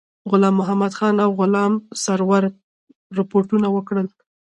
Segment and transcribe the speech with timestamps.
[0.29, 2.43] غلام محمدخان او غلام سرور
[3.17, 4.07] رپوټونه ورکړل.